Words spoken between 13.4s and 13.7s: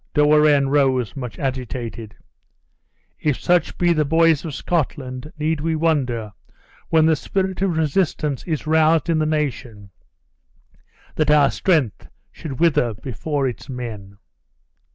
its